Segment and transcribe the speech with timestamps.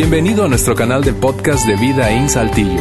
[0.00, 2.80] Bienvenido a nuestro canal de podcast de Vida en Saltillo.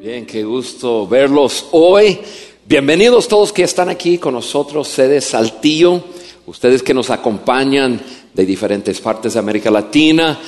[0.00, 2.20] Bien, qué gusto verlos hoy.
[2.64, 6.02] Bienvenidos todos que están aquí con nosotros, sede Saltillo,
[6.46, 8.00] ustedes que nos acompañan
[8.32, 10.40] de diferentes partes de América Latina,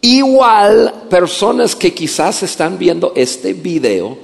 [0.00, 4.18] igual personas que quizás están viendo este video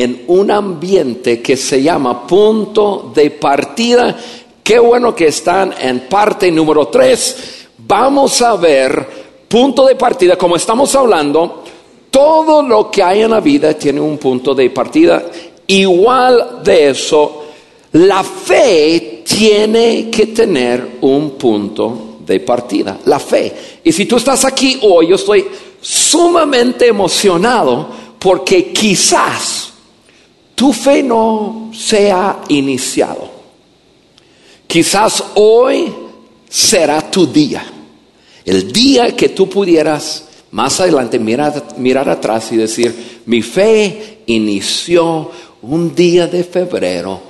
[0.00, 4.16] en un ambiente que se llama punto de partida.
[4.62, 7.66] Qué bueno que están en parte número tres.
[7.78, 9.06] Vamos a ver
[9.48, 11.64] punto de partida, como estamos hablando,
[12.10, 15.24] todo lo que hay en la vida tiene un punto de partida.
[15.66, 17.44] Igual de eso,
[17.92, 23.54] la fe tiene que tener un punto de partida, la fe.
[23.84, 25.46] Y si tú estás aquí hoy, yo estoy
[25.80, 29.67] sumamente emocionado porque quizás
[30.58, 33.30] tu fe no sea iniciado.
[34.66, 35.94] Quizás hoy
[36.48, 37.64] será tu día.
[38.44, 45.30] El día que tú pudieras más adelante mirar, mirar atrás y decir, mi fe inició
[45.62, 47.20] un día de febrero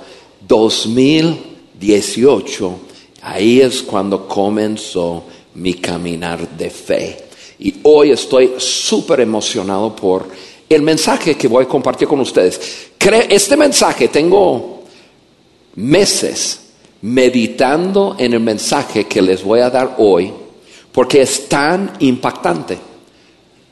[0.47, 2.79] 2018.
[3.21, 7.25] Ahí es cuando comenzó mi caminar de fe.
[7.59, 12.89] Y hoy estoy súper emocionado por el mensaje que voy a compartir con ustedes.
[13.29, 14.83] Este mensaje tengo
[15.75, 16.59] meses
[17.01, 20.31] meditando en el mensaje que les voy a dar hoy
[20.91, 22.77] porque es tan impactante.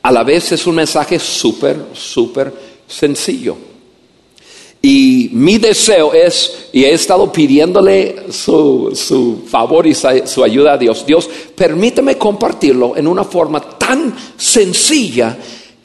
[0.01, 2.53] A la vez es un mensaje súper, súper
[2.87, 3.57] sencillo.
[4.81, 11.05] Y mi deseo es, y he estado pidiéndole su, favor y su ayuda a Dios,
[11.05, 15.37] Dios, permíteme compartirlo en una forma tan sencilla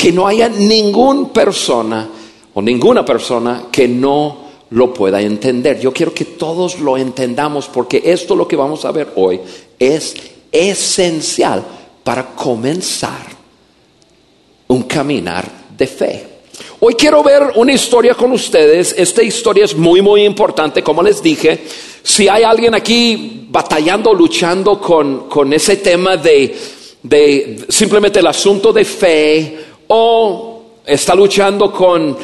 [0.03, 2.09] que no haya ninguna persona
[2.55, 4.37] o ninguna persona que no
[4.71, 5.79] lo pueda entender.
[5.79, 9.41] Yo quiero que todos lo entendamos porque esto lo que vamos a ver hoy
[9.79, 10.17] es
[10.51, 11.65] esencial
[12.03, 13.27] para comenzar
[14.67, 16.27] un caminar de fe.
[16.81, 18.97] Hoy quiero ver una historia con ustedes.
[18.99, 20.83] Esta historia es muy, muy importante.
[20.83, 21.63] Como les dije,
[22.03, 26.57] si hay alguien aquí batallando, luchando con, con ese tema de,
[27.05, 32.17] de simplemente el asunto de fe o está luchando con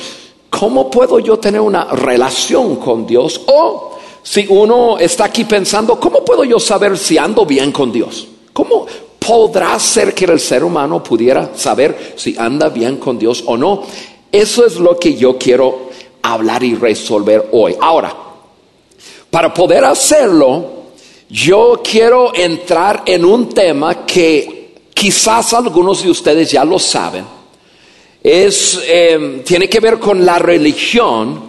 [0.49, 6.25] cómo puedo yo tener una relación con Dios o si uno está aquí pensando, ¿cómo
[6.25, 8.27] puedo yo saber si ando bien con Dios?
[8.55, 8.87] ¿Cómo
[9.19, 13.83] podrá ser que el ser humano pudiera saber si anda bien con Dios o no?
[14.33, 15.91] Eso es lo que yo quiero
[16.23, 17.77] hablar y resolver hoy.
[17.81, 18.15] Ahora,
[19.31, 20.65] para poder hacerlo,
[21.29, 27.38] yo quiero entrar en un tema que quizás algunos de ustedes ya lo saben.
[28.23, 31.49] Es, em, tiene que ver con la religión.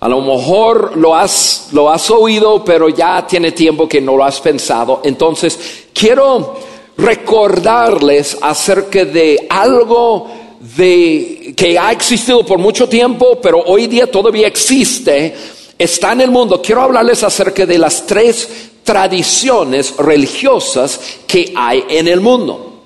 [0.00, 4.24] A lo mejor lo has, lo has oído, pero ya tiene tiempo que no lo
[4.24, 5.00] has pensado.
[5.04, 6.56] Entonces, quiero
[6.96, 10.28] recordarles acerca de algo
[10.76, 15.34] de, que ha existido por mucho tiempo, pero hoy día todavía existe,
[15.78, 16.60] está en el mundo.
[16.60, 18.48] Quiero hablarles acerca de las tres
[18.82, 22.82] tradiciones religiosas que hay en el mundo.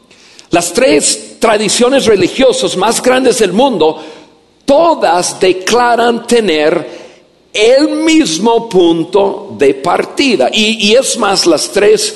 [0.50, 4.00] Las tres tradiciones religiosas más grandes del mundo,
[4.64, 7.02] todas declaran tener
[7.52, 10.50] el mismo punto de partida.
[10.52, 12.14] Y, y es más, las tres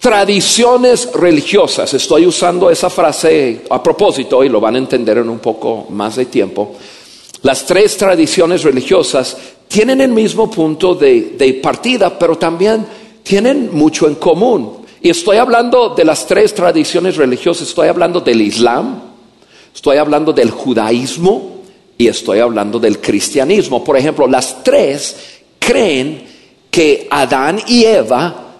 [0.00, 1.94] tradiciones religiosas.
[1.94, 6.16] Estoy usando esa frase a propósito y lo van a entender en un poco más
[6.16, 6.74] de tiempo.
[7.42, 9.36] Las tres tradiciones religiosas
[9.68, 12.84] tienen el mismo punto de, partida, pero también
[13.22, 14.81] tienen mucho en común.
[15.02, 19.02] Y estoy hablando de las tres tradiciones religiosas, estoy hablando del Islam,
[19.74, 21.62] estoy hablando del judaísmo
[21.98, 23.82] y estoy hablando del cristianismo.
[23.82, 26.24] Por ejemplo, las tres creen
[26.70, 28.52] que Adán y Eva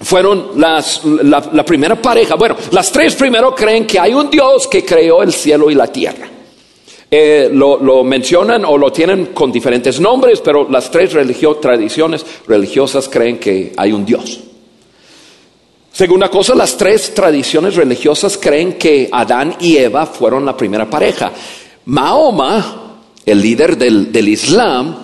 [0.00, 2.34] fueron las, la, primera pareja.
[2.34, 5.86] Bueno, las tres primero creen que hay un Dios que creó el cielo y la
[5.86, 6.28] tierra.
[7.08, 11.12] Eh, lo, mencionan o lo tienen con diferentes nombres, pero las tres
[11.60, 14.40] tradiciones religiosas creen que hay un Dios.
[15.94, 21.32] Segunda cosa, las tres tradiciones religiosas creen que Adán y Eva fueron la primera pareja.
[21.86, 24.96] Mahoma, el líder del, Islam,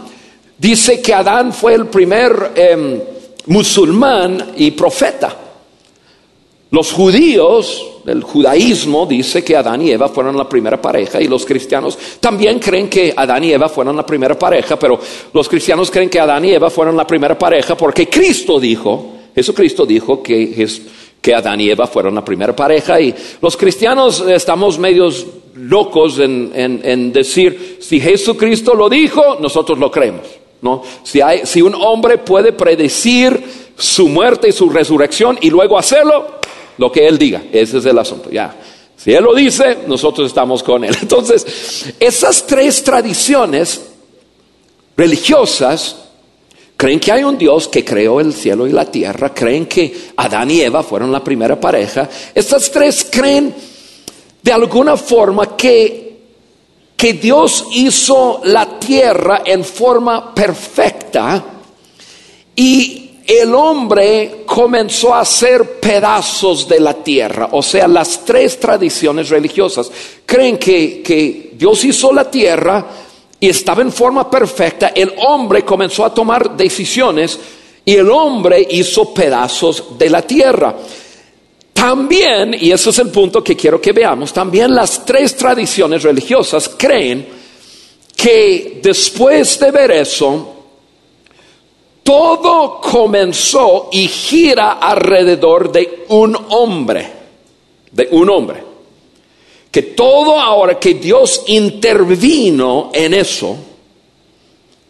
[0.59, 2.53] dice que Adán fue el primer...
[2.55, 3.01] Em,
[3.47, 5.37] musulmán y profeta.
[6.71, 11.45] Los judíos del judaísmo dice que Adán y Eva fueron la primera pareja y los
[11.45, 15.01] cristianos también creen que Adán y Eva fueron la primera pareja, pero
[15.33, 19.87] los cristianos creen que Adán y Eva fueron la primera pareja porque Cristo dijo, Jesucristo
[19.87, 20.69] dijo que,
[21.21, 27.13] que Adán y Eva fueron la primera pareja y los cristianos estamos medios locos en
[27.13, 30.41] decir, si Jesucristo lo dijo, nosotros lo creemos.
[30.63, 30.83] ¿no?
[31.03, 33.43] Si, si un hombre puede predecir
[33.77, 36.41] su muerte y su resurrección y luego hacerlo,
[36.79, 38.57] lo que él diga, ese es el asunto, ya.
[38.97, 40.95] Si él lo dice, nosotros estamos con él.
[41.03, 43.87] Entonces, esas tres tradiciones
[44.97, 46.10] religiosas
[46.81, 50.51] creen que hay un Dios que creó el cielo y la tierra, creen que Adán
[50.51, 52.09] y Eva fueron la primera pareja.
[52.35, 53.55] Estas tres creen
[54.43, 56.21] de alguna forma que,
[56.97, 61.45] que Dios hizo la tierra en forma perfecta
[62.57, 67.51] y el hombre comenzó a hacer pedazos de la tierra.
[67.53, 69.93] O sea, las tres tradiciones religiosas
[70.25, 72.87] creen que, que Dios hizo la tierra
[73.41, 74.89] y estaba en forma perfecta.
[74.95, 77.39] El hombre comenzó a tomar decisiones
[77.85, 80.77] y el hombre hizo pedazos de la tierra.
[81.73, 86.69] También, y ese es el punto que quiero que veamos, también las tres tradiciones religiosas
[86.77, 87.27] creen
[88.15, 90.57] que después de ver eso,
[92.03, 97.11] todo comenzó y gira alrededor de un hombre,
[97.91, 98.70] de un hombre.
[99.71, 103.57] Que todo ahora que Dios intervino en eso,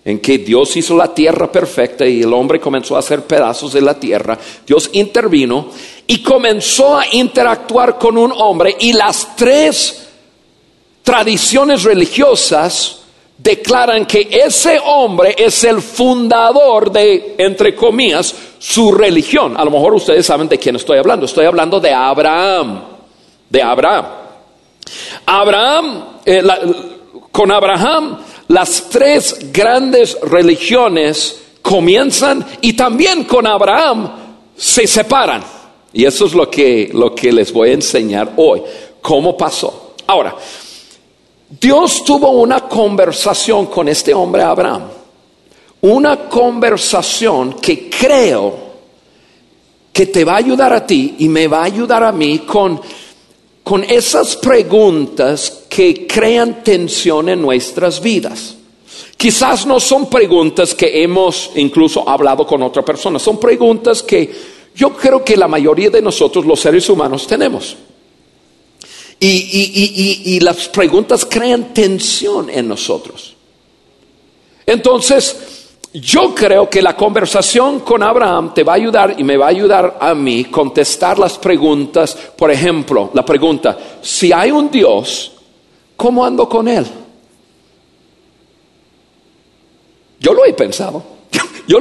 [0.05, 3.83] en que Dios hizo la tierra perfecta y el hombre comenzó a hacer pedazos de
[3.83, 5.69] la tierra, Dios intervino
[6.07, 10.09] y comenzó a interactuar con un hombre y las tres
[11.03, 13.01] tradiciones religiosas
[13.37, 19.57] declaran que ese hombre es el fundador de, entre comillas, su religión.
[19.57, 21.27] A lo mejor ustedes saben de quién estoy hablando.
[21.27, 22.83] Estoy hablando de Abraham.
[23.49, 24.20] De Abraham.
[25.33, 26.43] Abraham, eh,
[27.31, 28.19] con Abraham,
[28.49, 34.11] las tres grandes religiones comienzan y también con Abraham
[34.57, 35.45] se separan.
[35.93, 38.61] Y eso es lo que, lo que les voy a enseñar hoy.
[39.01, 39.95] ¿Cómo pasó?
[40.09, 40.35] Ahora,
[41.49, 44.83] Dios tuvo una conversación con este hombre Abraham.
[45.83, 48.71] Una conversación que creo
[49.93, 52.81] que te va a ayudar a ti y me va a ayudar a mí con,
[53.71, 58.57] con esas preguntas que crean tensión en nuestras vidas.
[59.17, 64.29] Quizás no son preguntas que hemos incluso hablado con otra persona, son preguntas que
[64.75, 67.77] yo creo que la mayoría de nosotros los seres humanos tenemos.
[69.21, 73.37] Y, las preguntas crean tensión en nosotros.
[74.67, 75.60] Entonces,
[75.93, 79.51] yo creo que la conversación con Abraham te va a ayudar y me va a
[79.51, 82.17] ayudar a mí contestar las preguntas.
[82.37, 85.33] Por ejemplo, la pregunta, si hay un Dios,
[85.97, 86.87] ¿cómo ando con Él?
[90.21, 91.03] Yo lo he pensado.
[91.67, 91.81] Yo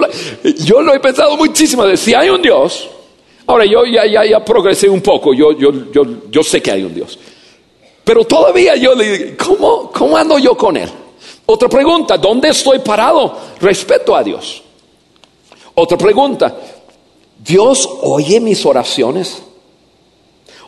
[0.81, 2.89] lo, he pensado muchísimo de si hay un Dios.
[3.47, 6.83] Ahora yo ya, ya, ya progresé un poco, yo, yo, yo, yo sé que hay
[6.83, 7.17] un Dios.
[8.03, 10.88] Pero todavía yo le digo, ¿cómo, ¿cómo ando yo con Él?
[11.51, 14.61] Otra pregunta, ¿dónde estoy parado respecto a Dios?
[15.73, 16.55] Otra pregunta,
[17.43, 19.41] ¿Dios oye mis oraciones?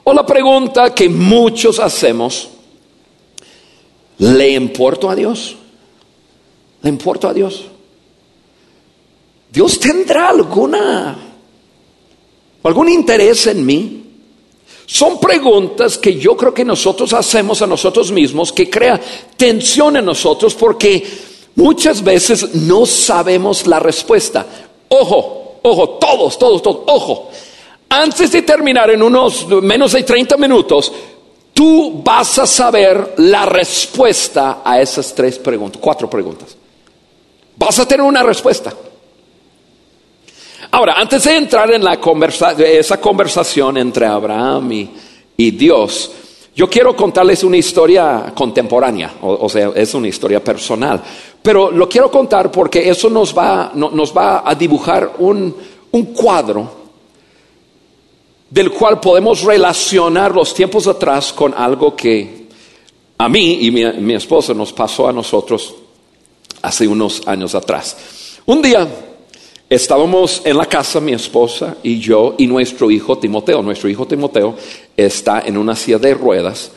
[0.04, 2.50] O la pregunta que muchos hacemos,
[4.18, 5.56] ¿le importo a Dios?
[6.82, 7.66] ¿Le importo a Dios?
[9.52, 11.16] ¿Dios tendrá alguna
[12.64, 14.01] algún interés en mí?
[14.86, 19.00] Son preguntas que yo creo que nosotros hacemos a nosotros mismos que crea
[19.38, 21.06] tensión en nosotros porque
[21.56, 24.46] muchas veces no sabemos la respuesta.
[24.90, 27.30] Ojo, ojo, todos, todos, todos, ojo.
[27.90, 30.92] Antes de terminar en unos menos de 30 minutos,
[31.54, 36.56] tú vas a saber la respuesta a esas tres preguntas, cuatro preguntas.
[37.56, 38.74] Vas a tener una respuesta.
[40.74, 42.00] Ahora, antes de entrar en la
[42.60, 44.72] esa conversación entre Abraham
[45.36, 46.12] y, Dios,
[46.56, 51.02] yo quiero contarles una historia contemporánea, o, sea, es una historia personal,
[51.42, 55.54] pero lo quiero contar porque eso nos va, nos va a dibujar un,
[56.16, 56.72] cuadro
[58.50, 62.48] del cual podemos relacionar los tiempos atrás con algo que
[63.18, 65.76] a mí y mi, mi esposa nos pasó a nosotros
[66.62, 68.38] hace unos años atrás.
[68.46, 68.88] Un día
[69.72, 73.62] Estábamos en la casa, mi esposa y yo, y nuestro hijo Timoteo.
[73.62, 74.54] Nuestro hijo Timoteo
[74.98, 76.72] está en una silla de ruedas.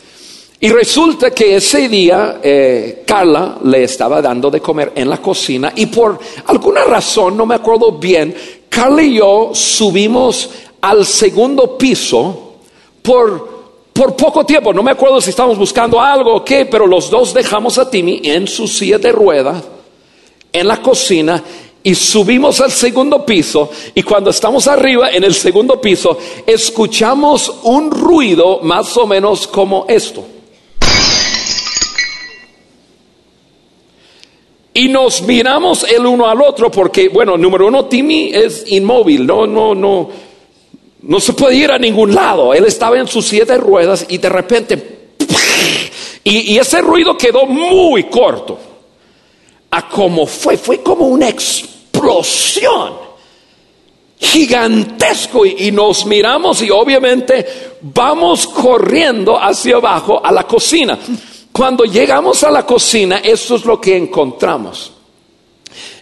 [0.61, 5.73] Y resulta que ese día eh, Carla le estaba dando de comer en la cocina
[5.75, 8.33] y por alguna razón, no me acuerdo bien,
[8.69, 12.59] Carla y yo subimos al segundo piso
[13.03, 14.73] por, por poco tiempo.
[14.73, 18.21] No me acuerdo si estábamos buscando algo o qué, pero los dos dejamos a Timmy
[18.23, 19.65] en su silla de ruedas
[20.55, 21.43] en la cocina
[21.87, 27.91] y subimos al segundo piso y cuando estamos arriba en el segundo piso escuchamos un
[27.91, 30.25] ruido más o menos como esto.
[34.73, 39.47] Y nos miramos el uno al otro porque, bueno, número uno, Timmy es inmóvil, no,
[39.47, 40.09] no, no,
[41.03, 42.55] no se puede ir a ningún lado.
[42.55, 44.99] Él estaba en sus siete ruedas y de repente,
[46.25, 48.59] y, y ese ruido quedó muy corto.
[49.71, 51.74] A como fue, fue como una explosión
[54.19, 57.47] gigantesco y, nos miramos y obviamente
[57.83, 60.99] vamos corriendo hacia abajo a la cocina.
[61.53, 64.93] Cuando llegamos a la cocina, esto es lo que encontramos.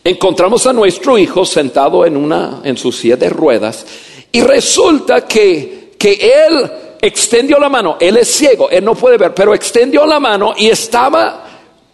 [0.04, 3.87] Encontramos a nuestro hijo sentado en una en su silla de ruedas
[4.30, 9.35] y resulta que, que él extendió la mano, él es ciego, él no puede ver,
[9.35, 11.41] pero extendió la mano y estaba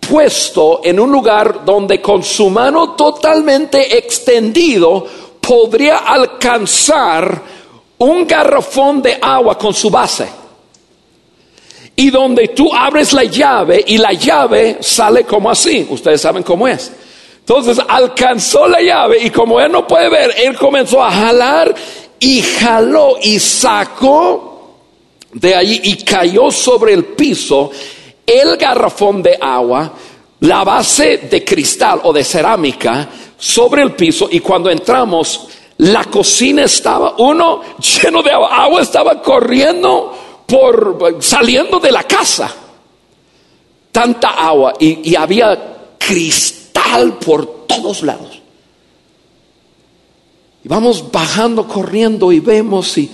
[0.09, 5.07] puesto en un lugar donde con su mano totalmente extendido
[5.41, 7.43] podría alcanzar
[7.99, 10.29] un garrafón de agua con su base.
[11.97, 15.87] Y donde tú abres la llave y la llave sale como así.
[15.91, 16.93] Ustedes saben cómo es.
[17.41, 21.75] Entonces alcanzó la llave y como él no puede ver, él comenzó a jalar
[22.21, 24.77] y jaló y sacó
[25.33, 27.71] de allí y cayó sobre el piso
[28.29, 29.91] el garrafón de agua,
[30.41, 33.09] la base de cristal o de cerámica
[33.39, 37.63] sobre el piso y cuando entramos, la cocina estaba, uno
[38.03, 40.15] lleno de agua, agua estaba corriendo
[40.47, 42.55] por, saliendo de la casa.
[43.91, 48.41] Tanta agua y, había cristal por todos lados.
[50.63, 53.11] Y vamos bajando, corriendo y vemos y,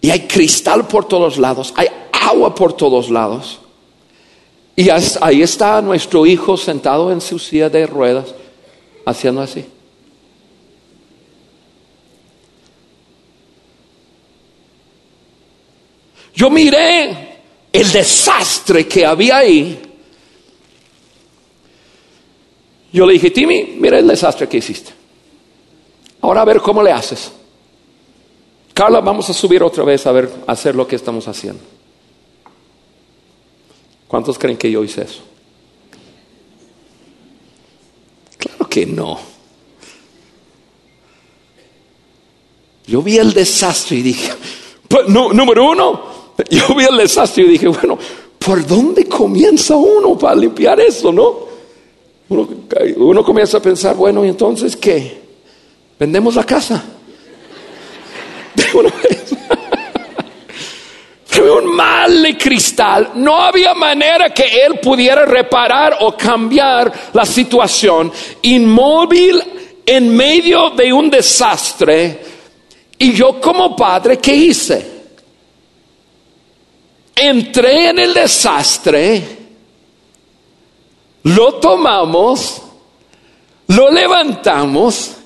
[0.00, 3.60] y hay cristal por todos lados, hay agua por todos lados.
[4.76, 8.34] Y ahí está nuestro hijo sentado en su silla de ruedas
[9.06, 9.64] haciendo así.
[16.34, 17.38] Yo miré
[17.72, 19.80] el desastre que había ahí.
[22.92, 24.92] Yo le dije, Timmy, mira el desastre que hiciste.
[26.20, 27.32] Ahora a ver cómo le haces.
[28.74, 31.75] Carla, vamos a subir otra vez a ver, a hacer lo que estamos haciendo.
[34.08, 35.22] ¿Cuántos creen que yo hice eso?
[38.76, 39.18] que no.
[42.86, 44.32] Yo vi el desastre y dije,
[44.86, 46.02] pues, número uno,
[46.50, 47.98] yo vi el desastre y dije, bueno,
[48.38, 51.46] ¿por dónde comienza uno para limpiar eso, no?
[52.28, 55.22] Uno, comienza a pensar, bueno, ¿y entonces qué?
[55.98, 56.84] ¿Vendemos la casa?
[58.54, 58.90] De una
[61.42, 68.12] un mal de cristal, no había manera que él pudiera reparar o cambiar la situación.
[68.42, 69.42] Inmóvil
[69.86, 72.20] en medio de un desastre.
[72.98, 74.96] Y yo como padre, ¿qué hice?
[77.14, 79.22] Entré en el desastre,
[81.22, 82.60] lo tomamos,
[83.68, 85.16] lo levantamos,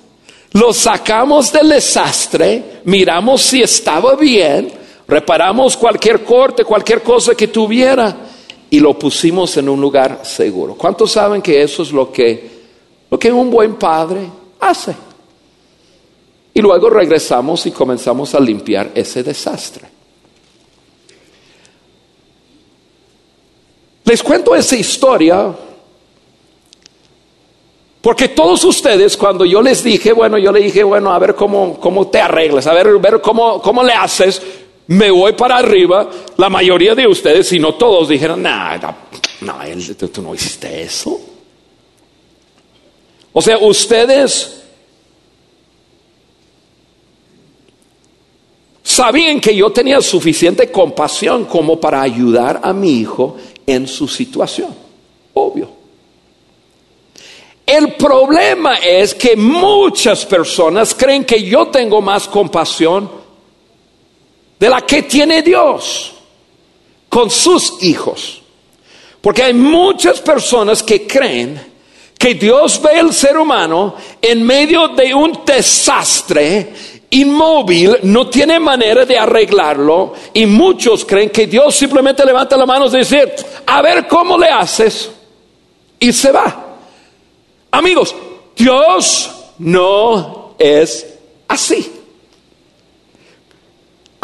[0.53, 4.71] lo sacamos del desastre, miramos si estaba bien,
[5.11, 8.15] Reparamos cualquier corte, cualquier cosa que tuviera
[8.69, 10.75] y lo pusimos en un lugar seguro.
[10.75, 12.49] ¿Cuántos saben que eso es lo que,
[13.09, 14.21] lo que un buen padre
[14.61, 14.95] hace?
[16.53, 19.85] Y luego regresamos y comenzamos a limpiar ese desastre.
[24.05, 25.53] Les cuento esa historia
[28.01, 31.79] porque todos ustedes, cuando yo les dije, bueno, yo le dije, bueno, a ver cómo,
[31.81, 34.41] cómo te arreglas, a ver, ver cómo, cómo le haces,
[34.91, 39.07] me voy para arriba, la mayoría de ustedes, si no todos, dijeron, nada,
[39.39, 39.57] no,
[40.09, 41.17] tú no hiciste eso.
[43.31, 44.63] O sea, ustedes
[48.83, 54.75] sabían que yo tenía suficiente compasión como para ayudar a mi hijo en su situación.
[55.33, 55.71] Obvio.
[57.65, 63.20] El problema es que muchas personas creen que yo tengo más compasión
[64.61, 66.11] de la que tiene Dios
[67.09, 68.43] con sus hijos.
[69.19, 71.59] Porque hay muchas personas que creen
[72.15, 76.73] que Dios ve al ser humano en medio de un desastre
[77.09, 82.93] inmóvil, no tiene manera de arreglarlo y muchos creen que Dios simplemente levanta las manos
[82.93, 85.09] y dice, a ver cómo le haces
[85.99, 86.77] y se va.
[87.71, 88.15] Amigos,
[88.55, 92.00] Dios no es así.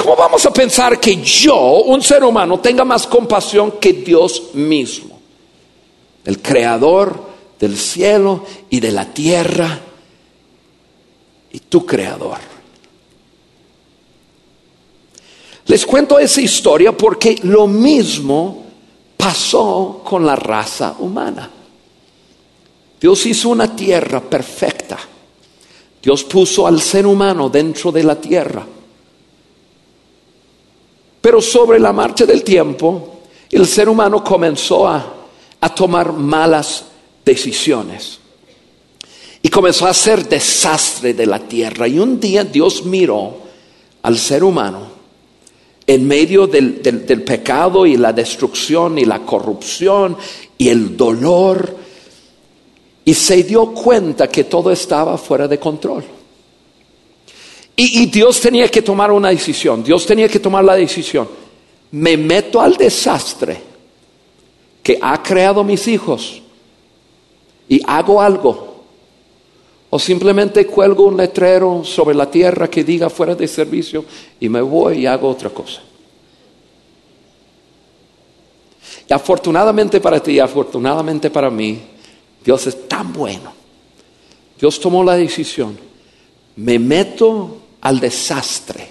[0.08, 5.20] ¿Cómo vamos a pensar que yo, un ser humano, tenga más compasión que Dios mismo?
[6.24, 7.22] El creador
[7.60, 9.82] del cielo y de la tierra
[11.52, 12.38] y tu creador.
[15.66, 18.64] Les cuento esa historia porque lo mismo
[19.18, 21.52] pasó con la raza humana.
[22.98, 25.00] Dios hizo una tierra perfecta.
[26.02, 28.66] Dios puso al ser humano dentro de la tierra.
[31.22, 33.22] Pero sobre la marcha del tiempo,
[33.52, 35.14] el ser humano comenzó a,
[35.60, 36.86] a tomar malas
[37.26, 38.20] decisiones.
[39.42, 41.88] Y comenzó a hacer desastre de la tierra.
[41.88, 43.38] Y un día Dios miró
[44.02, 44.98] al ser humano
[45.88, 50.18] en medio del, del, pecado y la destrucción y la corrupción
[50.58, 51.78] y el dolor
[53.06, 56.04] y se dio cuenta que todo estaba fuera de control.
[57.80, 61.30] Y, y, Dios tenía que tomar una decisión, Dios tenía que tomar la decisión.
[61.92, 63.62] Me meto al desastre
[64.82, 66.42] que ha creado mis hijos
[67.70, 68.84] y hago algo.
[69.90, 74.04] O simplemente cuelgo un letrero sobre la tierra que diga fuera de servicio
[74.40, 75.82] y me voy y hago otra cosa.
[79.10, 81.80] Y afortunadamente para ti, afortunadamente para mí,
[82.44, 83.54] Dios es tan bueno.
[84.60, 85.78] Dios tomó la decisión.
[86.58, 87.58] Me meto
[87.88, 88.90] al desastre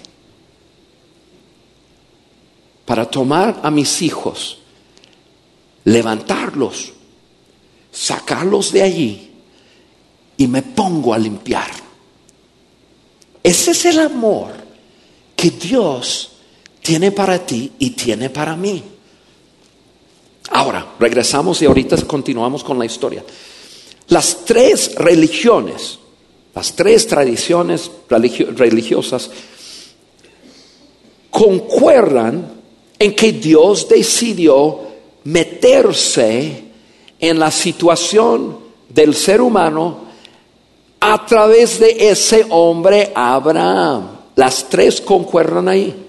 [2.83, 4.57] para tomar a mis hijos,
[5.83, 6.93] levantarlos,
[7.91, 9.31] sacarlos de allí
[10.35, 11.69] y me pongo a limpiar.
[13.43, 14.53] Ese es el amor
[15.35, 16.31] que Dios
[16.81, 18.83] tiene para ti y tiene para mí.
[20.49, 23.23] Ahora, regresamos y ahorita continuamos con la historia.
[24.07, 25.99] Las tres religiones,
[26.57, 29.29] las tres tradiciones religiosas,
[31.29, 32.51] concuerdan
[32.97, 34.79] en que Dios decidió
[35.25, 36.63] meterse
[37.19, 38.57] en la situación
[38.89, 39.99] del ser humano
[40.99, 44.17] a través de ese hombre Abraham.
[44.35, 46.06] Las tres concuerdan ahí.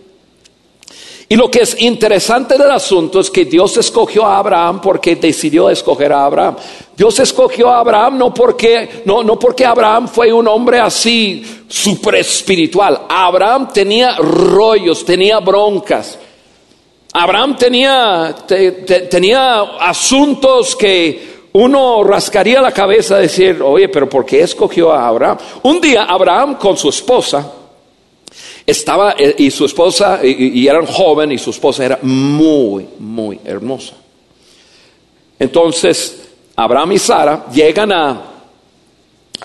[1.30, 5.68] Y lo que es interesante del asunto es que Dios escogió a Abraham porque decidió
[5.68, 6.56] escoger a Abraham.
[6.96, 12.14] Dios escogió a Abraham no porque, no, no porque Abraham fue un hombre así super
[12.14, 13.02] espiritual.
[13.10, 16.18] Abraham tenía rollos, tenía broncas.
[17.12, 18.34] Abraham tenía,
[19.10, 25.36] tenía asuntos que uno rascaría la cabeza decir, oye, pero ¿por qué escogió a Abraham?
[25.62, 27.52] Un día Abraham con su esposa,
[28.70, 33.94] estaba, eh, y su esposa, y, eran joven, y su esposa era muy, muy hermosa.
[35.38, 38.22] Entonces, Abraham y Sara llegan a,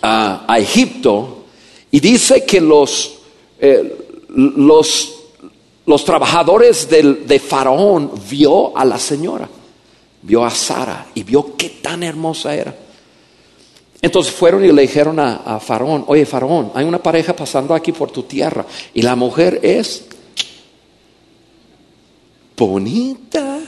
[0.02, 1.46] a, Egipto
[1.90, 3.14] y dice que los,
[3.62, 3.96] eh,
[4.28, 5.14] los,
[5.86, 9.48] los trabajadores del, de Faraón vio a la señora,
[10.22, 12.76] vio a Sara y vio qué tan hermosa era.
[14.04, 18.12] Entonces fueron y le dijeron a, Faraón, oye Faraón, hay una pareja pasando aquí por
[18.12, 20.06] tu tierra y la mujer es
[22.58, 23.60] bonita.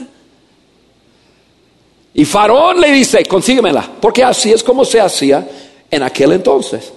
[2.13, 5.47] Y Faraón le dice, consíguemela, porque así es como se hacía
[5.89, 6.91] en aquel entonces.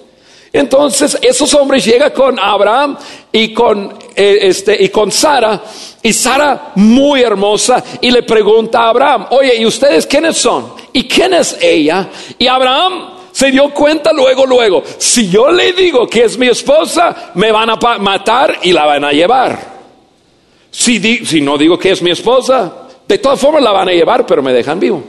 [0.51, 2.97] Entonces esos hombres llegan con Abraham
[3.31, 5.63] y con, eh, este, y con Sara,
[6.03, 10.73] y Sara muy hermosa, y le pregunta a Abraham, oye, ¿y ustedes quiénes son?
[10.91, 12.09] ¿Y quién es ella?
[12.37, 17.31] Y Abraham se dio cuenta luego, luego, si yo le digo que es mi esposa,
[17.35, 19.79] me van a matar y la van a llevar.
[20.71, 24.41] Si, no digo que es mi esposa, de todas formas la van a llevar, pero
[24.41, 25.03] me dejan vivo.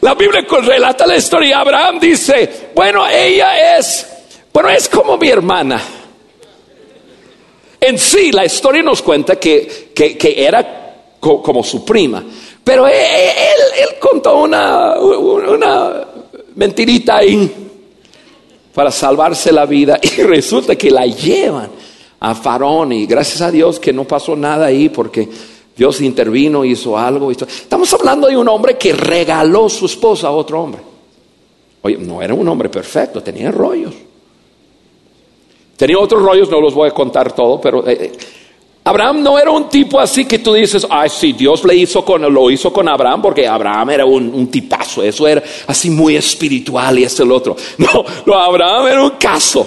[0.00, 1.58] La Biblia relata la historia.
[1.58, 4.06] Abraham dice, bueno, ella es,
[4.52, 5.80] bueno, es como mi hermana.
[7.80, 9.90] En sí, la historia nos cuenta que,
[10.36, 12.24] era como su prima.
[12.68, 14.94] Pero él, él, contó una,
[16.54, 17.50] mentirita ahí
[18.74, 21.70] para salvarse la vida y resulta que la llevan
[22.20, 25.26] a Faraón y gracias a Dios que no pasó nada ahí porque
[25.74, 27.30] Dios intervino, hizo algo.
[27.30, 30.82] Estamos hablando de un hombre que regaló su esposa a otro hombre.
[31.80, 33.94] Oye, no era un hombre perfecto, tenía rollos.
[35.74, 38.12] Tenía otros rollos, no los voy a contar todo, pero eh, eh,
[38.88, 42.22] Abraham no era un tipo así que tú dices, ay, sí, Dios le hizo con,
[42.32, 47.04] lo hizo con Abraham porque Abraham era un, tipazo, eso era así muy espiritual y
[47.04, 47.54] este el otro.
[47.76, 49.66] No, no, Abraham era un caso.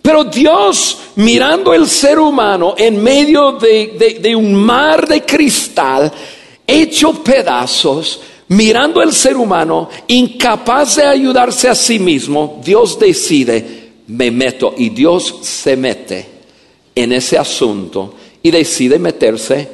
[0.00, 6.12] Pero Dios, mirando el ser humano en medio de, de un mar de cristal,
[6.64, 14.30] hecho pedazos, mirando el ser humano, incapaz de ayudarse a sí mismo, Dios decide, me
[14.30, 16.33] meto y Dios se mete
[16.94, 19.68] en ese asunto y decide meterse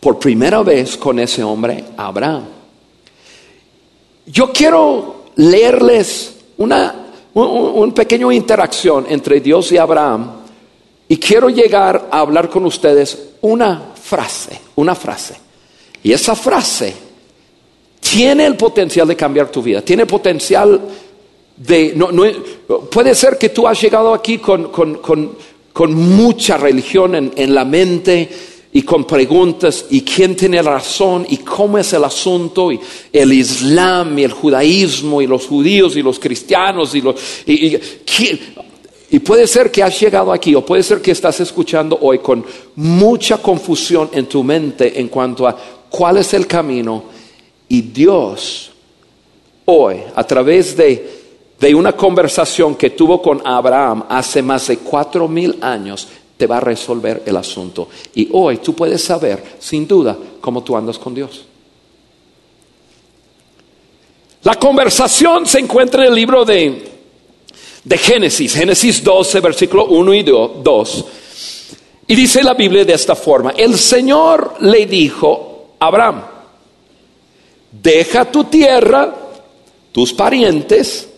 [0.00, 2.44] por primera vez con ese hombre, Abraham.
[4.26, 7.06] Yo quiero leerles una
[7.42, 10.30] un, pequeño interacción entre Dios y Abraham
[11.08, 15.36] y quiero llegar a hablar con ustedes una frase, una frase.
[16.02, 16.94] Y esa frase
[18.00, 20.80] tiene el potencial de cambiar tu vida, tiene potencial
[22.90, 24.70] puede ser que tú has llegado aquí con,
[25.94, 28.28] mucha religión en, la mente
[28.72, 32.78] y con preguntas y quién tiene razón y cómo es el asunto y
[33.12, 37.16] el islam y el judaísmo y los judíos y los cristianos y los
[39.08, 42.44] y puede ser que has llegado aquí o puede ser que estás escuchando hoy con
[42.74, 45.56] mucha confusión en tu mente en cuanto a
[45.88, 47.04] cuál es el camino.
[47.68, 48.72] Y Dios
[49.64, 51.15] hoy a través de
[51.58, 56.58] de una conversación que tuvo con Abraham hace más de cuatro mil años te va
[56.58, 57.88] a resolver el asunto.
[58.14, 61.44] Y hoy tú puedes saber, sin duda, cómo tú andas con Dios.
[64.42, 66.92] La conversación se encuentra en el libro de,
[67.82, 71.04] de Génesis, Génesis 12, versículo 1 y 2.
[72.08, 76.22] Y dice la Biblia de esta forma, el Señor le dijo a Abraham,
[77.72, 79.12] deja tu tierra,
[79.90, 81.08] tus parientes,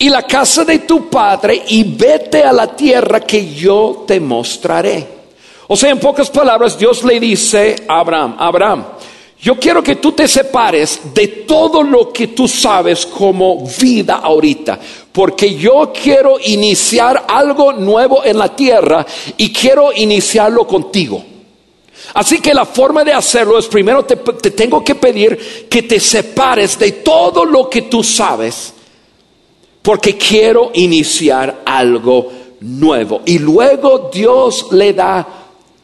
[0.00, 5.06] y la casa de tu padre y vete a la tierra que yo te mostraré.
[5.68, 8.84] O sea, en pocas palabras, Dios le dice a Abraham, Abraham,
[9.42, 14.80] yo quiero que tú te separes de todo lo que tú sabes como vida ahorita,
[15.12, 19.04] porque yo quiero iniciar algo nuevo en la tierra
[19.36, 21.22] y quiero iniciarlo contigo.
[22.14, 26.00] Así que la forma de hacerlo es primero te, te tengo que pedir que te
[26.00, 28.79] separes de todo lo que tú sabes
[29.90, 33.22] porque quiero iniciar algo nuevo.
[33.26, 35.26] Y luego Dios le da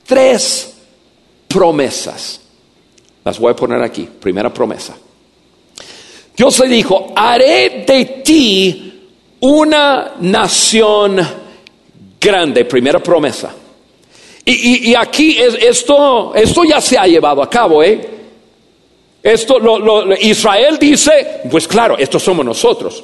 [0.07, 0.77] tres
[1.49, 2.41] promesas.
[3.25, 4.09] Las voy a poner aquí.
[4.21, 4.97] Primera promesa.
[6.37, 9.09] Dios le dijo, haré de ti
[9.41, 11.19] una nación
[12.21, 12.65] grande.
[12.65, 13.53] Primera promesa.
[14.45, 18.09] Y, aquí esto, esto ya se ha llevado a cabo, ¿eh?
[19.21, 19.59] Esto,
[20.21, 23.03] Israel dice, pues claro, estos somos nosotros.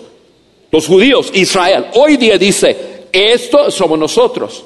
[0.73, 4.65] Los judíos, Israel, hoy día dice, esto somos nosotros.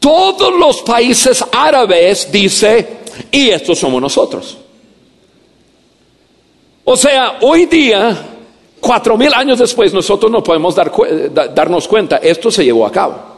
[0.00, 2.88] Todos los países árabes dice,
[3.30, 4.58] y estos somos nosotros.
[6.82, 8.16] O sea, hoy día,
[8.80, 10.92] cuatro mil años después, nosotros no podemos dar,
[11.54, 13.36] darnos cuenta, esto se llevó a cabo.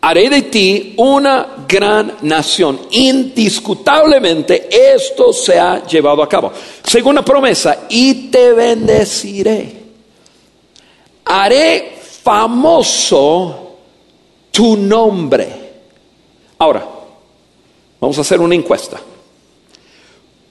[0.00, 2.80] Haré de ti una gran nación.
[2.90, 6.50] Indiscutablemente esto se ha llevado a cabo.
[6.82, 9.79] Segunda promesa, y te bendeciré
[11.24, 13.76] haré famoso
[14.50, 15.48] tu nombre.
[16.58, 16.86] Ahora,
[18.00, 19.00] vamos a hacer una encuesta.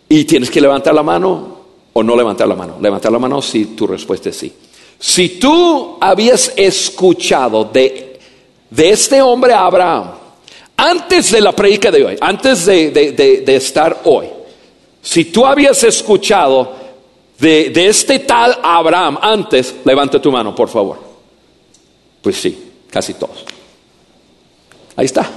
[0.07, 1.59] Y tienes que levantar la mano
[1.93, 2.77] o no levantar la mano.
[2.81, 4.53] Levantar la mano si tu respuesta es sí.
[4.97, 8.19] Si tú habías escuchado de,
[8.69, 10.11] de este hombre Abraham,
[10.75, 14.27] antes de la predica de hoy, antes de, de estar hoy,
[15.01, 16.75] si tú habías escuchado
[17.39, 20.99] de, este tal Abraham antes, levante tu mano, por favor.
[22.21, 23.45] Pues sí, casi todos.
[24.95, 25.29] Ahí está.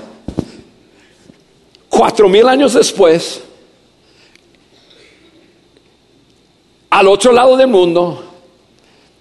[1.88, 3.42] Cuatro mil años después,
[6.90, 8.24] al otro lado del mundo,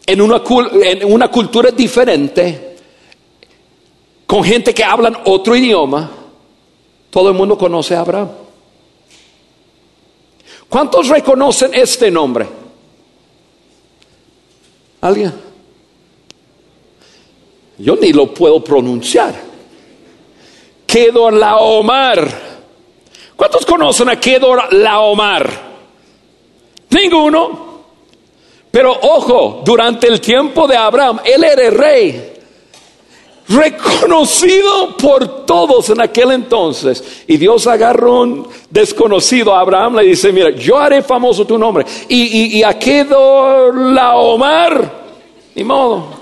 [0.05, 0.41] en una,
[0.83, 2.77] en una cultura diferente,
[4.25, 6.09] con gente que hablan otro idioma,
[7.11, 8.29] todo el mundo conoce a Abraham.
[10.67, 12.60] ¿Cuántos reconocen este nombre?
[15.01, 15.33] ¿Alguien?
[17.77, 19.33] Yo ni lo puedo pronunciar.
[20.85, 22.51] Kedor Laomar.
[23.35, 25.49] ¿Cuántos conocen a Kedor Laomar?
[26.91, 27.71] Ninguno.
[28.69, 32.33] Pero ojo, durante el tiempo de Abraham, él era el rey
[33.53, 37.23] reconocido por todos en aquel entonces.
[37.27, 41.85] Y Dios agarró un desconocido a Abraham, le dice, mira, yo haré famoso tu nombre.
[42.07, 44.91] Y, y, quedó la Omar,
[45.55, 46.21] ni modo.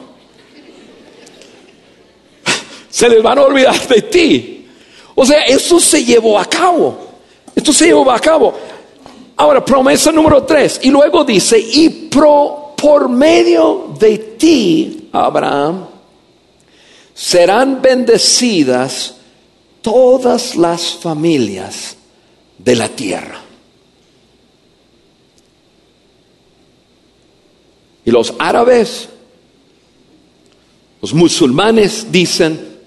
[2.89, 4.68] Se les van a olvidar de ti.
[5.15, 6.98] O sea, eso se llevó a cabo.
[7.56, 8.54] Esto se llevó a cabo.
[9.36, 10.80] Ahora, promesa número tres.
[10.84, 15.88] Y luego dice, y pro, por medio de ti, Abraham,
[17.19, 19.15] serán bendecidas
[19.82, 21.97] todas las familias
[22.58, 23.41] de la tierra.
[28.05, 29.10] Y los árabes,
[31.01, 32.79] los musulmanes dicen,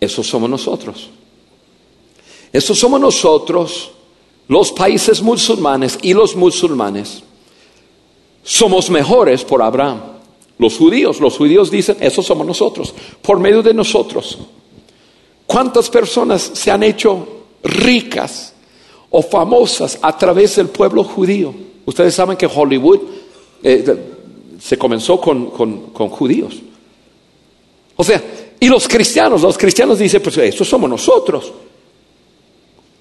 [0.00, 1.10] esos somos nosotros.
[2.54, 3.90] Esos somos nosotros,
[4.48, 7.22] los países musulmanes y los musulmanes.
[8.42, 10.13] Somos mejores por Abraham.
[10.58, 14.38] Los judíos, los judíos dicen, esos somos nosotros, por medio de nosotros.
[15.46, 17.26] ¿Cuántas personas se han hecho
[17.64, 18.54] ricas
[19.16, 21.54] o famosas a través del pueblo judío.
[21.86, 23.00] Ustedes saben que Hollywood
[23.62, 23.96] eh,
[24.60, 26.56] se comenzó con, con, judíos.
[27.96, 28.22] O sea,
[28.58, 31.52] y los cristianos, los cristianos dicen, pues eso somos nosotros.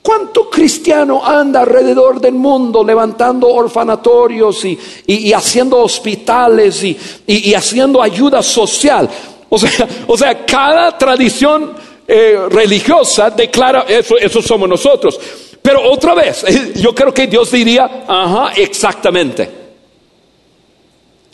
[0.03, 9.09] ¿Cuánto cristiano anda alrededor del mundo levantando orfanatorios y, haciendo hospitales y, haciendo ayuda social?
[9.47, 11.73] O sea, o sea cada tradición
[12.05, 15.17] eh, religiosa declara eso, eso somos nosotros.
[15.61, 16.43] Pero otra vez,
[16.75, 19.49] yo creo que Dios diría, ajá, exactamente.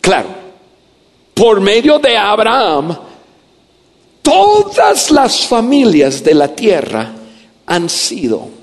[0.00, 0.28] Claro,
[1.34, 2.96] por medio de Abraham,
[4.22, 7.12] todas las familias de la tierra
[7.66, 8.59] han sido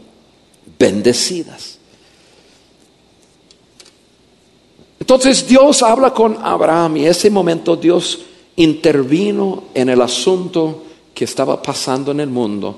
[0.77, 1.77] bendecidas.
[4.99, 8.19] Entonces Dios habla con Abraham y en ese momento Dios
[8.57, 12.75] intervino en el asunto que estaba pasando en el mundo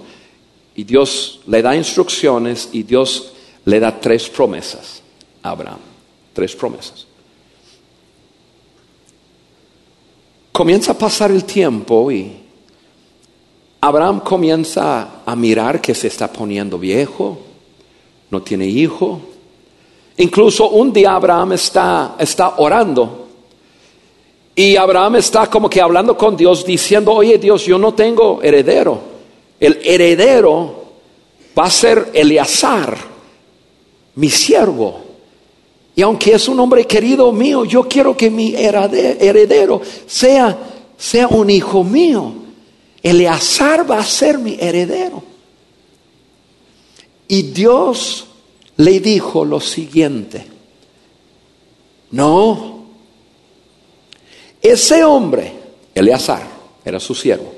[0.75, 3.33] y Dios le da instrucciones y Dios
[3.65, 5.01] le da tres promesas
[5.41, 5.79] a Abraham,
[6.33, 7.07] tres promesas.
[10.51, 12.33] Comienza a pasar el tiempo y
[13.81, 17.39] Abraham comienza a mirar que se está poniendo viejo,
[18.31, 19.19] no tiene hijo.
[20.17, 23.27] Incluso un día Abraham está, está orando
[24.59, 28.99] y Abraham está como que hablando con Dios diciendo, oye Dios, yo no tengo heredero.
[29.57, 30.83] El heredero
[31.57, 32.97] va a ser Eleazar,
[34.15, 34.99] mi siervo.
[35.95, 40.57] Y aunque es un hombre querido mío, yo quiero que mi heredero sea,
[40.97, 42.33] sea un hijo mío.
[43.01, 45.23] Eleazar va a ser mi heredero.
[47.29, 48.25] Y Dios
[48.77, 50.47] le dijo lo siguiente,
[52.11, 52.85] no,
[54.59, 55.53] ese hombre,
[55.93, 56.41] Eleazar,
[56.83, 57.53] era su siervo,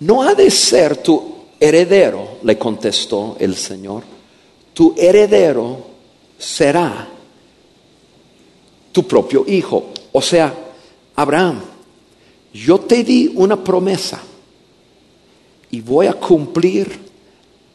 [0.00, 4.04] no ha de ser tu heredero, le contestó el Señor,
[4.72, 5.84] tu heredero
[6.38, 7.08] será
[8.90, 9.90] tu propio hijo.
[10.12, 10.54] O sea,
[11.14, 11.60] Abraham,
[12.54, 14.22] yo te di una promesa
[15.70, 17.04] y voy a cumplir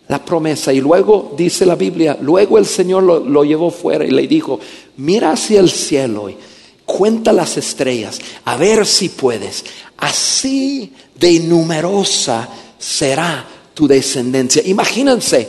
[0.10, 0.74] la promesa.
[0.74, 4.60] Y luego dice la Biblia, luego el Señor lo, llevó fuera y le dijo,
[4.98, 6.36] mira hacia el cielo y
[6.84, 9.64] cuenta las estrellas, a ver si puedes.
[9.98, 14.64] Así de numerosa será tu descendencia.
[14.66, 15.48] Imagínense,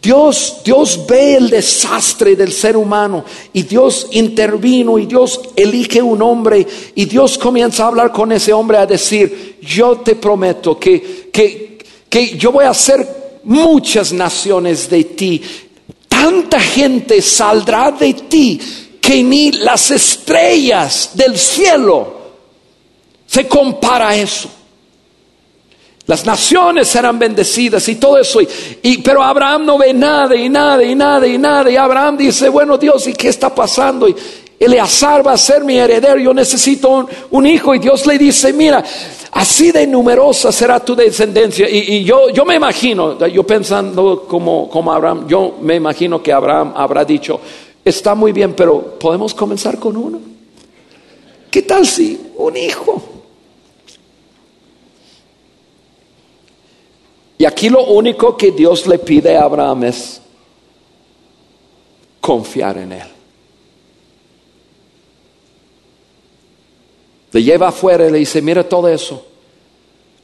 [0.00, 6.22] Dios, Dios ve el desastre del ser humano y Dios intervino y Dios elige un
[6.22, 11.30] hombre y Dios comienza a hablar con ese hombre a decir, yo te prometo que,
[11.32, 15.42] que, que yo voy a hacer muchas naciones de ti.
[16.08, 18.60] Tanta gente saldrá de ti
[19.00, 22.18] que ni las estrellas del cielo
[23.26, 24.50] se compara a eso.
[26.08, 28.40] Las naciones serán bendecidas y todo eso.
[28.82, 31.70] Y, pero Abraham no ve nada y nada y nada y nada.
[31.70, 34.08] Y Abraham dice, bueno Dios, ¿y qué está pasando?
[34.58, 36.18] Eleazar va a ser mi heredero.
[36.18, 37.74] Yo necesito un, hijo.
[37.74, 38.84] Y Dios le dice, mira,
[39.30, 41.68] Así de numerosa será tu descendencia.
[41.68, 46.72] Y, yo, yo me imagino, yo pensando como, como Abraham, yo me imagino que Abraham
[46.74, 47.40] habrá dicho,
[47.84, 50.20] está muy bien, pero ¿podemos comenzar con uno?
[51.50, 53.02] ¿Qué tal si un hijo?
[57.38, 60.20] Y aquí lo único que Dios le pide a Abraham es
[62.20, 63.17] confiar en él.
[67.32, 69.24] Le lleva afuera y le dice, mira todo eso.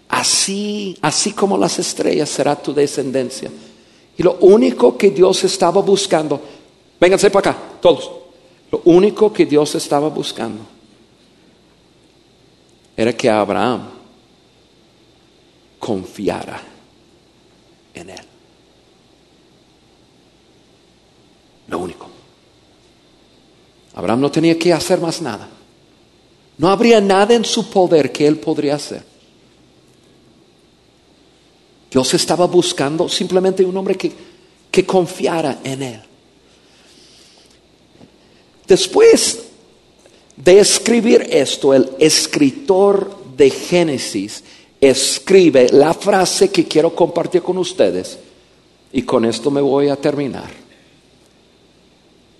[0.08, 3.50] Así, así como las estrellas será tu descendencia.
[4.16, 6.40] Y lo único que Dios estaba buscando,
[7.00, 8.10] vénganse para acá, todos.
[8.70, 10.60] Lo único que Dios estaba buscando
[12.96, 13.88] era que Abraham
[15.78, 16.60] confiara
[17.92, 18.24] en él.
[21.68, 22.06] Lo único.
[23.94, 25.48] Abraham no tenía que hacer más nada.
[26.58, 29.02] No habría nada en su poder que él podría hacer.
[31.90, 34.12] Dios estaba buscando simplemente un hombre que,
[34.70, 36.00] que confiara en él.
[38.66, 39.44] Después
[40.36, 44.42] de escribir esto, el escritor de Génesis
[44.80, 48.18] escribe la frase que quiero compartir con ustedes
[48.92, 50.63] y con esto me voy a terminar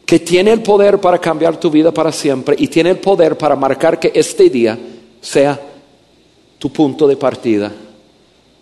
[0.05, 3.57] que tiene el poder para cambiar tu vida para siempre y tiene el poder para
[3.57, 4.79] marcar que este día
[5.21, 5.61] sea
[6.59, 7.73] tu punto de partida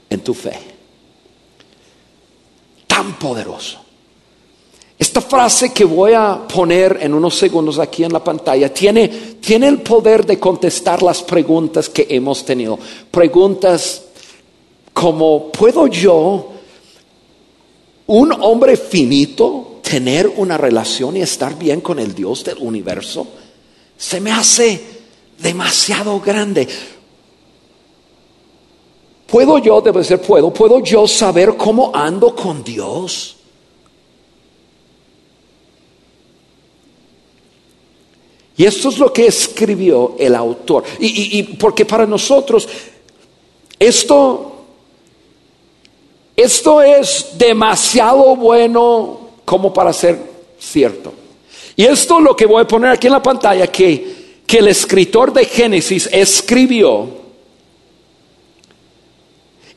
[0.09, 0.53] en tu fe.
[2.87, 3.81] Tan poderoso.
[4.99, 9.09] Esta frase que voy a poner en unos segundos aquí en la pantalla tiene,
[9.41, 12.79] tiene el poder de contestar las preguntas que hemos tenido.
[13.11, 14.05] Preguntas
[14.93, 16.53] como, ¿puedo yo,
[18.07, 23.27] un hombre finito, tener una relación y estar bien con el Dios del universo
[23.95, 24.81] se me hace
[25.39, 26.67] demasiado grande.
[29.27, 33.37] ¿Puedo yo, debe ser puedo, puedo yo saber cómo ando con Dios?
[38.57, 40.85] Y esto es lo que escribió el autor.
[41.01, 42.67] Y, porque para nosotros
[43.79, 44.53] esto,
[46.35, 50.19] esto es demasiado bueno como para ser
[50.59, 51.13] cierto.
[51.77, 54.69] Y esto es lo que voy a poner aquí en la pantalla, que, que el
[54.69, 57.23] escritor de Génesis escribió.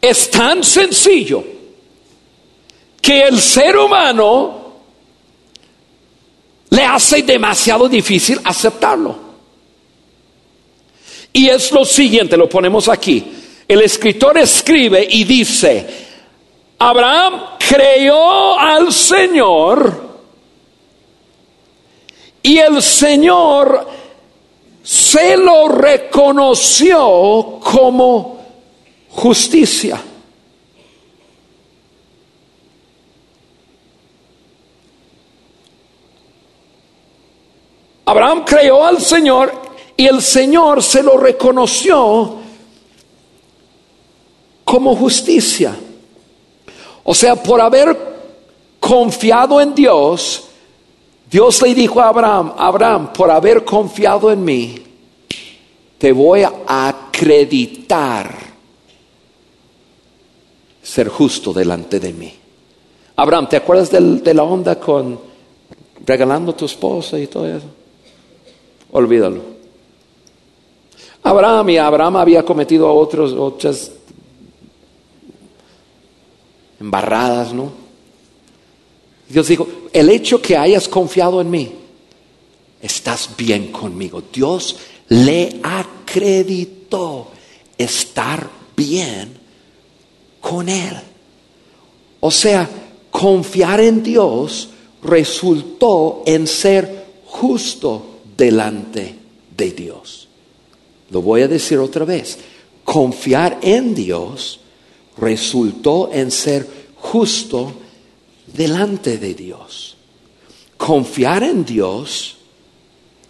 [0.01, 1.43] Es tan sencillo
[3.01, 4.65] que el ser humano
[6.69, 9.15] le hace demasiado difícil aceptarlo.
[11.31, 13.23] Y es lo siguiente, lo ponemos aquí.
[13.67, 16.04] El escritor escribe y dice,
[16.87, 20.07] Abraham creyó al Señor
[22.43, 23.87] y el Señor
[24.83, 28.37] se lo reconoció como
[29.09, 29.99] justicia.
[38.05, 39.59] Abraham creyó al Señor
[39.97, 42.35] y el Señor se lo reconoció
[44.63, 45.75] como justicia.
[47.05, 47.95] O sea, por haber
[48.79, 50.45] confiado en Dios,
[51.29, 54.75] Dios le dijo a Abraham, Abraham, por haber confiado en mí,
[55.97, 58.35] te voy a acreditar
[60.81, 62.33] ser justo delante de mí.
[63.15, 65.19] Abraham, ¿te acuerdas de la onda con
[66.05, 67.67] regalando a tu esposa y todo eso?
[68.91, 69.41] olvídalo.
[71.21, 73.91] Abraham y Abraham había cometido otros, otras
[76.85, 77.71] embarradas, ¿no?
[79.27, 81.71] Dios dijo, el hecho que hayas confiado en mí,
[82.79, 84.21] estás bien conmigo.
[84.31, 84.75] Dios
[85.09, 87.31] le acreditó
[87.75, 89.35] estar bien
[90.39, 90.93] con él.
[92.19, 92.69] O sea,
[93.09, 94.69] confiar en Dios
[95.01, 99.15] resultó en ser justo delante
[99.57, 100.27] de Dios.
[101.09, 102.37] Lo voy a decir otra vez.
[102.83, 104.59] Confiar en Dios
[105.17, 107.73] resultó en ser justo
[108.47, 109.95] delante de Dios.
[110.77, 112.37] Confiar en Dios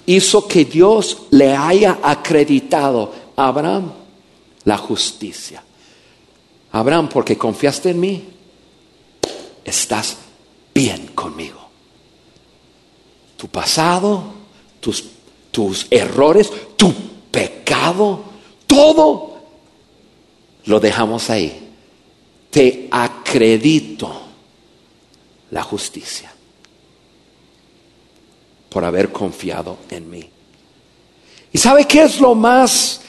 [0.06, 3.91] hizo que Dios le haya acreditado a Abraham
[4.63, 5.63] la justicia.
[6.71, 8.24] Abraham, porque confiaste en mí,
[9.63, 10.17] estás
[10.74, 11.62] bien conmigo.
[13.38, 14.24] Tu pasado,
[14.80, 16.93] tus, errores, tu
[17.32, 18.24] pecado,
[18.67, 19.38] todo
[20.65, 21.64] lo dejamos ahí.
[22.56, 24.10] Te acredito
[25.52, 26.34] la justicia
[28.70, 30.24] por haber confiado en mí.
[31.52, 33.02] ¿Y sabe qué es lo más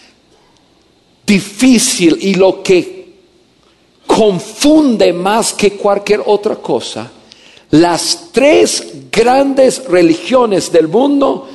[1.24, 3.14] difícil y lo que
[4.04, 7.08] confunde más que cualquier otra cosa?
[7.70, 11.48] Las tres grandes religiones del mundo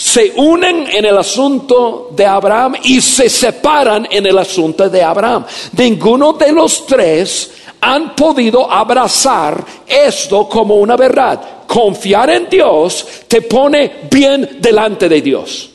[0.00, 5.44] se unen en el asunto de Abraham y se separan en el asunto de Abraham.
[5.76, 7.50] Ninguno de los tres
[7.82, 11.66] han podido abrazar esto como una verdad.
[11.66, 15.70] Confiar en Dios te pone bien delante de Dios.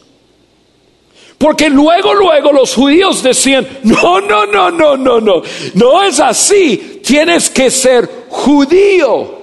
[1.37, 5.43] Porque luego, luego los judíos decían, no, no, no, no, no, no,
[5.75, 9.34] no es así, tienes que ser judío.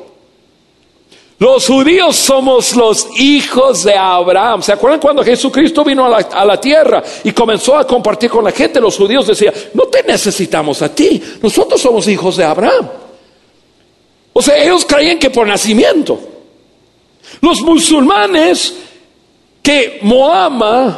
[1.43, 4.63] Los judíos somos los hijos de Abraham.
[4.63, 8.81] ¿Se acuerdan cuando Jesucristo vino a la, tierra y comenzó a compartir con la gente?
[8.81, 12.89] Los judíos decían, no te necesitamos a ti, nosotros somos hijos de Abraham.
[14.33, 16.17] O sea, ellos creían que por nacimiento.
[17.41, 18.77] Los musulmanes
[19.61, 20.95] que Mohammed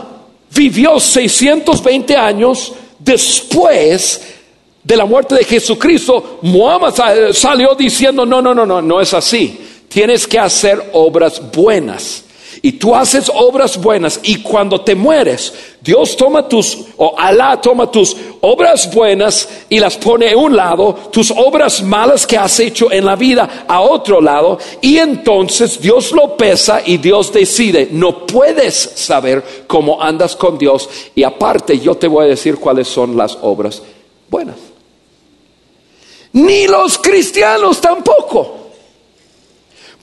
[0.55, 4.35] vivió 620 años después
[4.83, 9.64] de la muerte de Jesucristo, Mohammed salió diciendo, no, no, no, no, no es así
[9.95, 12.25] tienes que hacer obras buenas.
[12.63, 17.91] Y tú haces obras buenas y cuando te mueres, Dios toma tus, o Alá toma
[17.91, 22.91] tus obras buenas y las pone a un lado, tus obras malas que has hecho
[22.91, 27.89] en la vida a otro lado, y entonces Dios lo pesa y Dios decide.
[27.93, 32.89] No puedes saber cómo andas con Dios y aparte yo te voy a decir cuáles
[32.89, 33.81] son las obras
[34.29, 34.57] buenas.
[36.33, 38.64] Ni los cristianos tampoco.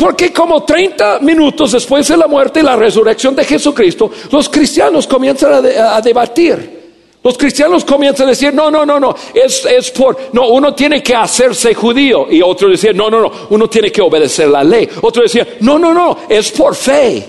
[0.02, 5.06] Porque como 30 minutos después de la muerte y la resurrección de Jesucristo, los cristianos
[5.06, 6.82] comienzan a, debatir.
[7.24, 11.04] Los cristianos comienzan a decir, no, no, no, no, es, es por, no, uno tiene
[11.04, 12.26] que hacerse judío.
[12.32, 14.90] Y otro decía, no, no, no, uno tiene que obedecer la ley.
[15.04, 17.24] Otro decía, no, no, no, es por fe.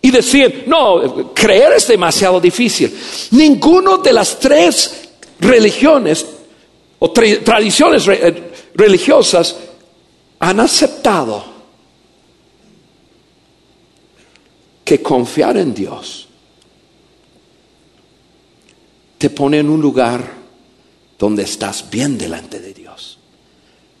[0.00, 2.98] Y decir, no, creer es demasiado difícil.
[3.32, 5.10] Ninguno de las tres
[5.40, 6.24] religiones
[7.00, 8.34] o tradiciones eh,
[8.74, 9.56] religiosas
[10.38, 11.53] han aceptado
[14.84, 16.28] que confiar en Dios
[19.18, 20.34] te pone en un lugar
[21.18, 23.18] donde estás bien delante de Dios,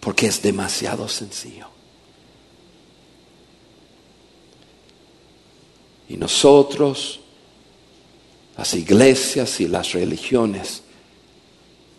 [0.00, 1.68] porque es demasiado sencillo.
[6.08, 7.20] Y nosotros,
[8.58, 10.82] las iglesias y las religiones,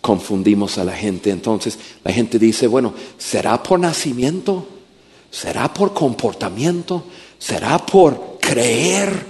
[0.01, 1.31] confundimos a la gente.
[1.31, 4.67] Entonces la gente dice, bueno, ¿será por nacimiento?
[5.31, 7.05] ¿Será por comportamiento?
[7.39, 9.25] ¿Será por creer?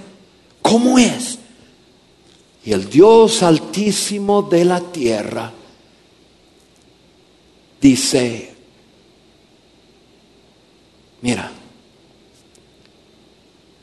[0.62, 1.38] ¿Cómo es?
[2.64, 5.52] Y el Dios altísimo de la tierra
[7.80, 8.54] dice,
[11.22, 11.52] mira,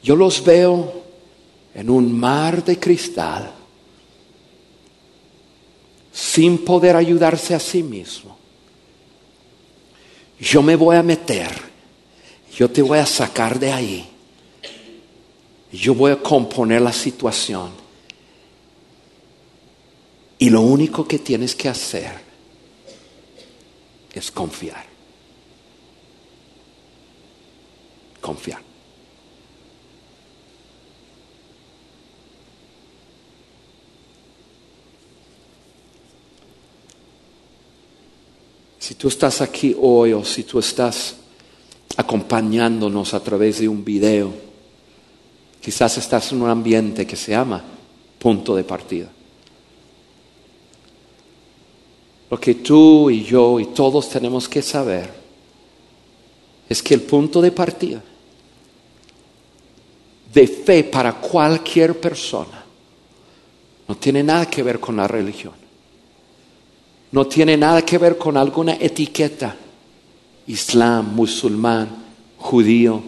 [0.04, 1.04] yo los veo
[1.74, 3.54] en un mar de cristal,
[6.12, 8.38] sin poder ayudarse a sí mismo.
[10.40, 11.50] Yo me voy a meter,
[12.58, 14.13] yo te voy a sacar de ahí,
[15.78, 17.72] yo voy a componer la situación
[20.38, 22.12] y lo único que tienes que hacer
[24.14, 24.86] es confiar.
[28.22, 28.62] Confiar.
[38.78, 41.16] Si tú estás aquí hoy o si tú estás
[41.98, 44.53] acompañándonos a través de un video,
[45.64, 47.64] quizás estás en un ambiente que se llama
[48.20, 49.08] punto de partida.
[52.30, 55.10] Lo que tú y yo y todos tenemos que saber
[56.68, 58.02] es que el punto de partida
[60.34, 62.66] de fe para cualquier persona
[63.88, 65.54] no tiene nada que ver con la religión.
[67.12, 69.56] No tiene nada que ver con alguna etiqueta.
[70.48, 72.04] Islam, musulmán,
[72.38, 73.02] judío,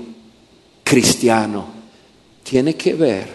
[0.84, 1.75] cristiano.
[2.46, 3.28] Tiene que ver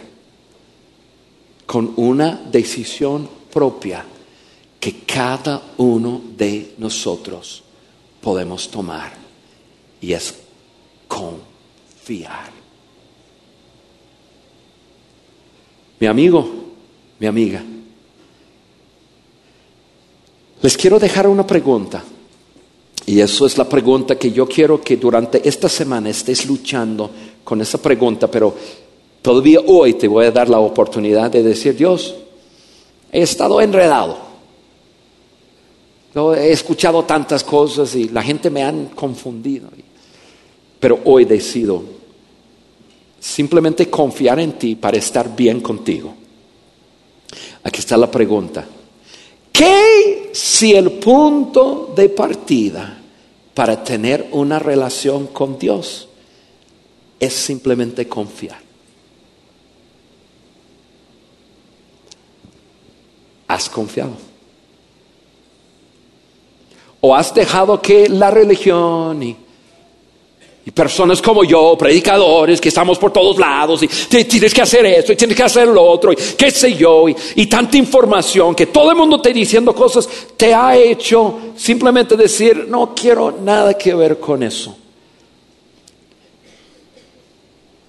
[1.67, 4.05] con una decisión propia
[4.79, 7.65] que cada uno de nosotros
[8.21, 9.13] podemos tomar
[10.01, 10.33] y es
[11.09, 12.53] confiar.
[15.99, 16.49] Mi amigo,
[17.19, 17.65] mi amiga,
[20.63, 22.05] les quiero dejar una pregunta.
[23.07, 27.11] Y eso es la pregunta que yo quiero que durante esta semana estés luchando
[27.43, 28.55] con esa pregunta, pero
[29.23, 32.15] todavía hoy te voy a dar la oportunidad de decir, Dios,
[33.13, 34.31] he estado enredado
[36.15, 39.69] he escuchado tantas cosas y la gente me han confundido.
[40.79, 41.83] Pero hoy decido
[43.21, 46.15] simplemente confiar en ti para estar bien contigo.
[47.63, 48.67] Aquí está la pregunta.
[49.53, 52.99] ¿Qué si el punto de partida
[53.55, 56.09] para tener una relación con Dios
[57.21, 58.70] es simplemente confiar?
[63.51, 64.13] ¿Has confiado?
[67.01, 69.37] ¿O has dejado que la religión y,
[70.73, 73.89] personas como yo, predicadores, que estamos por todos lados, y
[74.25, 77.17] tienes que hacer esto y tienes que hacer lo otro, y qué sé yo, y,
[77.35, 82.69] y tanta información que todo el mundo te diciendo cosas, te ha hecho simplemente decir,
[82.69, 84.77] no quiero nada que ver con eso.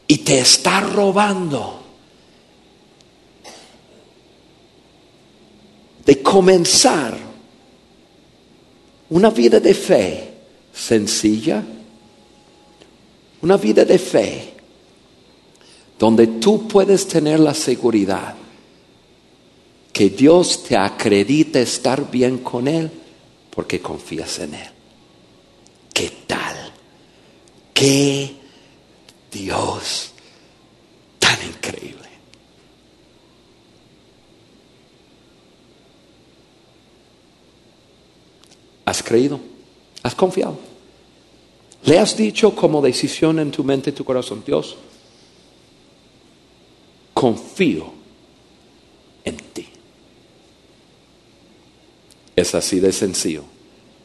[0.08, 1.81] Y te está robando
[6.06, 7.18] de comenzar
[9.10, 10.34] una vida de fe
[10.74, 11.64] sencilla,
[13.42, 14.54] una vida de fe
[16.00, 18.36] donde tú puedes tener la seguridad
[19.94, 22.90] que Dios te acredita estar bien con Él
[23.52, 24.70] porque confías en Él.
[25.94, 26.74] ¿Qué tal?
[27.74, 28.36] ¿Qué
[29.32, 30.12] Dios
[31.20, 32.01] tan increíble?
[38.86, 39.40] ¿Has creído?
[40.04, 40.58] ¿Has confiado?
[41.84, 44.78] ¿Le has dicho como decisión en tu mente y tu corazón, Dios,
[47.14, 47.92] confío
[49.24, 49.68] en ti?
[52.36, 53.44] Es así de sencillo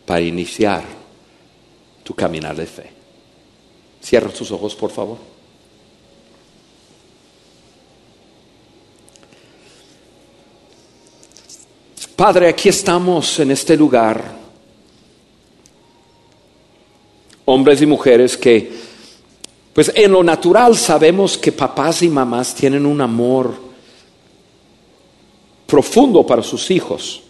[0.06, 0.84] para iniciar
[2.02, 2.90] tu caminar de fe.
[4.02, 5.18] Cierra tus ojos, por favor.
[12.14, 14.45] Padre, aquí estamos en este lugar,
[17.46, 18.70] hombres y mujeres que,
[19.72, 23.54] pues en lo natural sabemos que papás y mamás tienen un amor
[25.66, 27.22] profundo para sus hijos.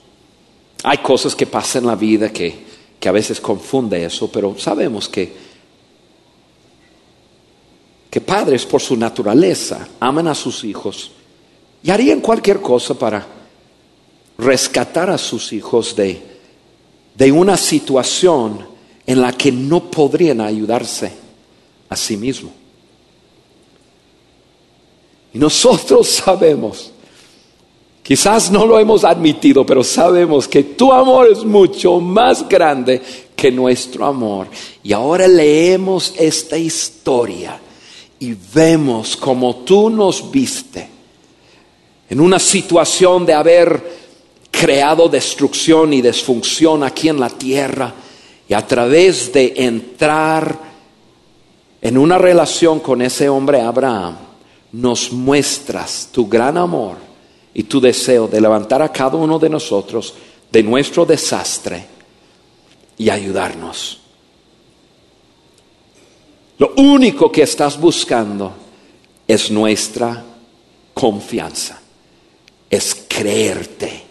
[0.83, 2.67] Hay cosas que pasan en la vida que,
[2.99, 5.33] que a veces confunde eso, pero sabemos que,
[8.11, 11.11] que padres por su naturaleza aman a sus hijos
[11.83, 13.27] y harían cualquier cosa para
[14.39, 16.23] rescatar a sus hijos de,
[17.15, 18.76] de una situación
[19.07, 21.13] en la que no podrían ayudarse
[21.89, 22.53] a sí mismos.
[25.33, 26.91] Y nosotros sabemos,
[28.03, 33.01] quizás no lo hemos admitido, pero sabemos que tu amor es mucho más grande
[33.37, 34.49] que nuestro amor.
[34.83, 37.61] Y ahora leemos esta historia
[38.19, 40.89] y vemos como tú nos viste
[42.09, 43.97] en una situación de haber
[44.51, 47.95] creado destrucción y disfunción aquí en la tierra
[48.49, 50.59] y a través de entrar
[51.81, 54.17] en una relación con ese hombre Abraham,
[54.73, 56.97] nos muestras tu gran amor
[57.55, 60.15] y tu deseo de levantar a cada uno de nosotros
[60.51, 61.87] de nuestro desastre
[62.99, 64.01] y ayudarnos.
[66.59, 68.53] Lo único que estás buscando
[69.27, 70.25] es nuestra
[70.95, 71.81] confianza,
[72.71, 74.06] es creerte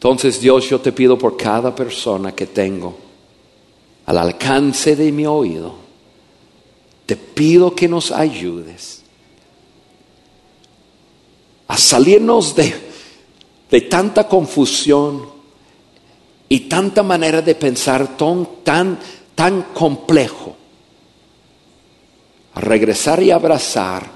[0.00, 2.96] entonces Dios, yo te pido por cada persona que tengo
[4.06, 5.74] al alcance de mi oído,
[7.04, 9.02] te pido que nos ayudes
[11.68, 12.74] a salirnos de,
[13.70, 15.28] de tanta confusión
[16.48, 18.98] y tanta manera de pensar tan,
[19.34, 20.56] tan complejo,
[22.54, 24.10] a regresar y abrazar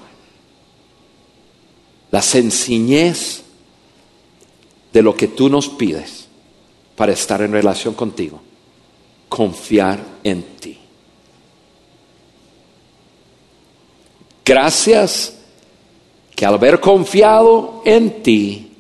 [2.10, 3.43] la sencillez
[4.94, 6.28] de lo que tú nos pides
[6.94, 8.40] para estar en relación contigo.
[9.28, 10.78] Confiar en ti.
[14.44, 15.36] Gracias
[16.34, 18.70] que al haber confiado en ti,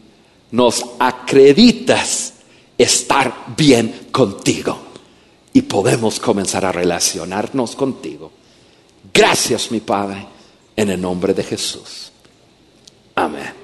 [0.52, 2.34] nos acreditas
[2.78, 4.78] estar bien contigo
[5.52, 8.30] y podemos comenzar a relacionarnos contigo.
[9.12, 10.26] Gracias, mi Padre,
[10.76, 12.12] en el nombre de Jesús.
[13.16, 13.63] Amén.